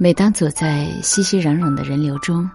[0.00, 2.48] 每当走在熙熙攘攘的人流中，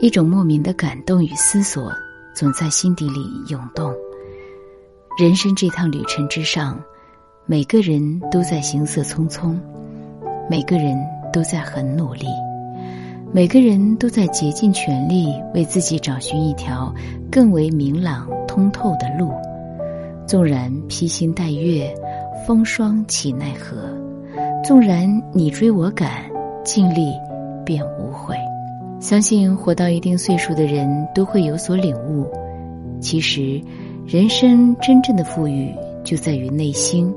[0.00, 1.92] 一种莫名的感动与思索
[2.34, 3.94] 总在心底里涌动。
[5.16, 6.76] 人生这趟旅程之上，
[7.46, 9.56] 每个人都在行色匆匆，
[10.50, 10.98] 每个人
[11.32, 12.26] 都在很努力，
[13.32, 16.92] 每个人都在竭尽全力为自己找寻一条
[17.30, 19.32] 更为明朗通透的路。
[20.26, 21.94] 纵然披星戴月，
[22.44, 23.76] 风霜岂奈何；
[24.64, 26.33] 纵然你追我赶。
[26.64, 27.12] 尽力，
[27.64, 28.34] 便无悔。
[29.00, 32.26] 相信活到一定岁数的人都会有所领悟。
[33.00, 33.60] 其实，
[34.06, 37.12] 人生真正的富裕就在于内心；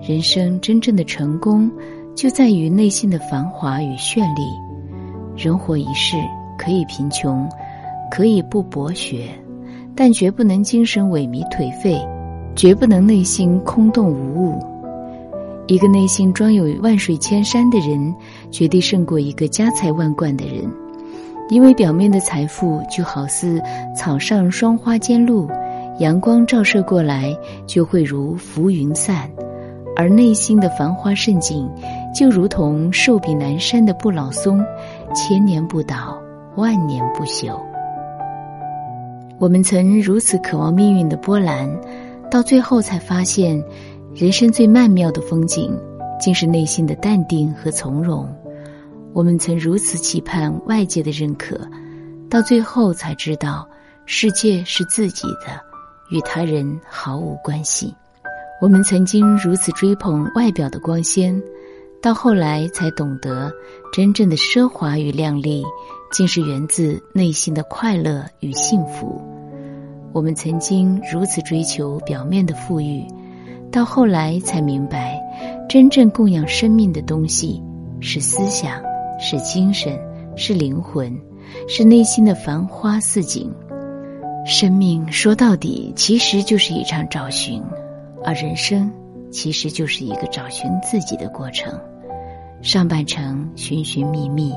[0.00, 1.70] 人生真正的成功
[2.14, 4.42] 就在于内心的繁华与绚丽。
[5.36, 6.16] 人活一世，
[6.58, 7.46] 可以贫穷，
[8.10, 9.28] 可以不博学，
[9.94, 12.00] 但绝不能精神萎靡颓废，
[12.56, 14.71] 绝不能内心空洞无物。
[15.68, 18.14] 一个内心装有万水千山的人，
[18.50, 20.68] 绝对胜过一个家财万贯的人，
[21.48, 23.62] 因为表面的财富就好似
[23.96, 25.48] 草上霜花间露，
[26.00, 29.28] 阳光照射过来就会如浮云散；
[29.96, 31.70] 而内心的繁花盛景，
[32.12, 34.62] 就如同寿比南山的不老松，
[35.14, 36.20] 千年不倒，
[36.56, 37.56] 万年不朽。
[39.38, 41.70] 我们曾如此渴望命运的波澜，
[42.28, 43.62] 到最后才发现。
[44.14, 45.74] 人生最曼妙的风景，
[46.20, 48.28] 竟是内心的淡定和从容。
[49.14, 51.58] 我们曾如此期盼外界的认可，
[52.28, 53.66] 到最后才知道，
[54.04, 55.58] 世界是自己的，
[56.10, 57.94] 与他人毫无关系。
[58.60, 61.42] 我们曾经如此追捧外表的光鲜，
[62.02, 63.50] 到后来才懂得，
[63.94, 65.64] 真正的奢华与靓丽，
[66.12, 69.22] 竟是源自内心的快乐与幸福。
[70.12, 73.02] 我们曾经如此追求表面的富裕。
[73.72, 75.18] 到后来才明白，
[75.66, 77.60] 真正供养生命的东西
[78.00, 78.80] 是思想，
[79.18, 79.98] 是精神，
[80.36, 81.18] 是灵魂，
[81.66, 83.50] 是内心的繁花似锦。
[84.44, 87.62] 生命说到底，其实就是一场找寻，
[88.22, 88.92] 而人生
[89.30, 91.72] 其实就是一个找寻自己的过程。
[92.60, 94.52] 上半程寻寻觅觅，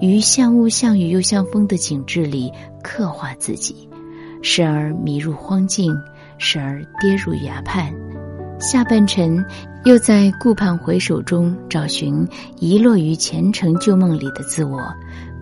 [0.00, 2.50] 于像雾像雨又像风的景致里
[2.82, 3.88] 刻画自己，
[4.42, 5.94] 时而迷入荒境，
[6.38, 7.92] 时而跌入崖畔。
[8.58, 9.44] 下半程，
[9.84, 12.26] 又在顾盼回首中找寻
[12.58, 14.80] 遗落于前程旧梦里的自我，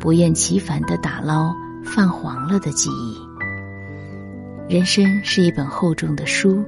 [0.00, 1.54] 不厌其烦地打捞
[1.84, 3.16] 泛黄了的记忆。
[4.68, 6.64] 人生是一本厚重的书，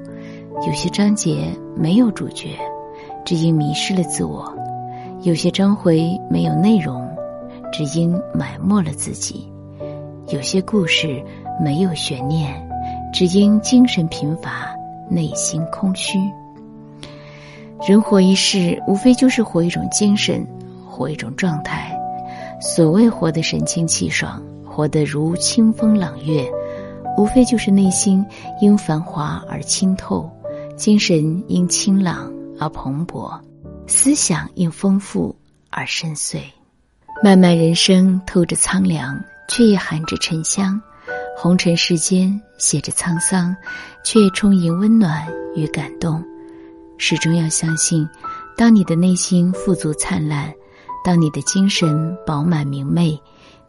[0.67, 2.57] 有些章节没有主角，
[3.25, 4.45] 只因迷失了自我；
[5.23, 7.11] 有些章回没有内容，
[7.73, 9.51] 只因埋没了自己；
[10.29, 11.21] 有些故事
[11.61, 12.55] 没有悬念，
[13.13, 14.69] 只因精神贫乏。
[15.09, 16.19] 内心空虚。
[17.87, 20.47] 人活一世，无非就是活一种精神，
[20.89, 21.97] 活一种状态。
[22.61, 26.51] 所谓活得神清气爽，活得如清风朗月，
[27.19, 28.25] 无非就是内心
[28.61, 30.29] 因繁华而清透，
[30.77, 33.39] 精神因清朗而蓬勃，
[33.87, 35.37] 思想因丰富
[35.71, 36.39] 而深邃。
[37.23, 40.81] 漫漫人生透着苍凉，却也含着沉香。
[41.39, 43.55] 红尘世间写着沧桑，
[44.03, 45.23] 却充盈温暖
[45.55, 46.25] 与感动。
[46.97, 48.09] 始终要相信，
[48.57, 50.51] 当你的内心富足灿烂，
[51.05, 53.21] 当你的精神饱满明媚，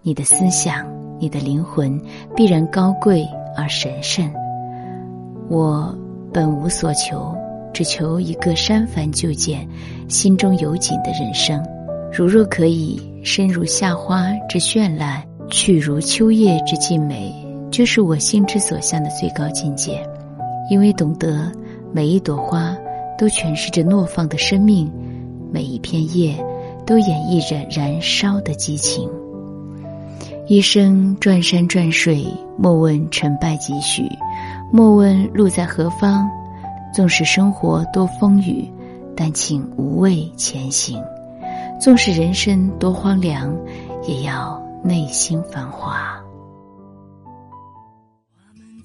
[0.02, 0.88] 你的思想、
[1.20, 2.02] 你的灵魂
[2.34, 3.28] 必然高贵
[3.58, 4.34] 而神圣。
[5.50, 5.94] 我
[6.32, 7.36] 本无所求，
[7.74, 9.68] 只求一个删繁就简、
[10.08, 11.62] 心中有景的人生。
[12.14, 17.46] 如若可以身如夏花之绚烂，去如秋叶之静美。
[17.78, 20.04] 就是我心之所向的最高境界，
[20.68, 21.52] 因为懂得
[21.92, 22.76] 每一朵花
[23.20, 24.92] 都诠释着怒放的生命，
[25.52, 26.36] 每一片叶
[26.88, 29.08] 都演绎着燃烧的激情。
[30.48, 32.26] 一生转山转水，
[32.58, 34.10] 莫问成败几许，
[34.72, 36.28] 莫问路在何方。
[36.92, 38.68] 纵使生活多风雨，
[39.16, 41.00] 但请无畏前行；
[41.80, 43.56] 纵使人生多荒凉，
[44.08, 46.20] 也要内心繁华。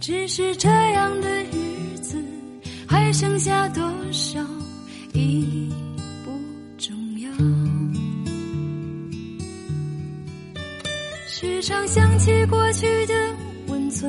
[0.00, 2.22] 只是这样的日子，
[2.86, 3.82] 还剩下多
[4.12, 4.40] 少
[5.12, 5.70] 已
[6.24, 6.30] 不
[6.78, 7.30] 重要。
[11.28, 13.14] 时常想起过去的
[13.68, 14.08] 温存，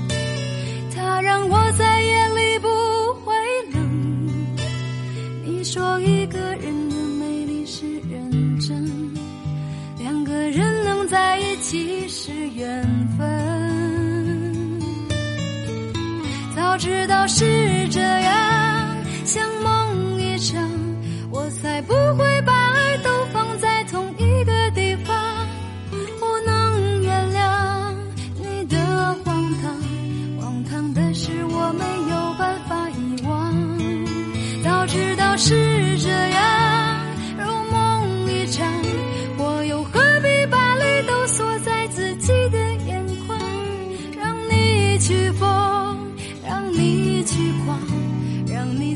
[1.01, 2.67] 它让我在夜里不
[3.25, 3.33] 会
[3.73, 3.81] 冷。
[5.43, 8.87] 你说一个人的美丽是认真，
[9.97, 12.83] 两个人能在一起是缘
[13.17, 14.79] 分。
[16.55, 18.95] 早知道是这样，
[19.25, 20.69] 像梦一场，
[21.31, 22.30] 我才不会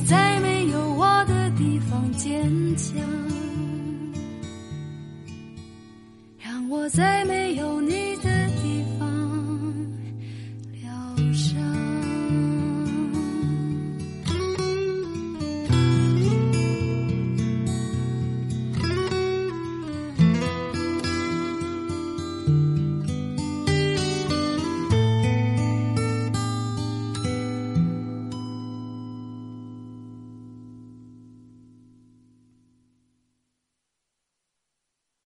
[0.06, 2.96] 在没有我的地方坚强。
[6.38, 8.16] 让我在没有你